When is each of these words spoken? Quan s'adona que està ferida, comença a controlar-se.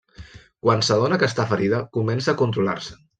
Quan 0.67 0.79
s'adona 0.87 1.19
que 1.23 1.29
està 1.31 1.45
ferida, 1.51 1.83
comença 1.99 2.33
a 2.35 2.41
controlar-se. 2.41 2.99